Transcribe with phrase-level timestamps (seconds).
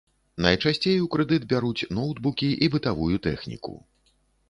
[0.45, 3.81] Найчасцей у крэдыт бяруць ноўтбукі і бытавую тэхніку.